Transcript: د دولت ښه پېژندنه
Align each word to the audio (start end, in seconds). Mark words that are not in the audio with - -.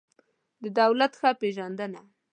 د 0.63 0.63
دولت 0.79 1.11
ښه 1.19 1.29
پېژندنه 1.41 2.01